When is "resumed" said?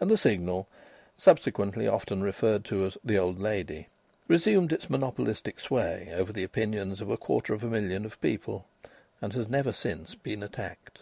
4.26-4.72